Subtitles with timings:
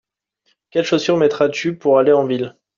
[0.71, 2.57] Quelles chaussures mettras-tu pou aller en ville?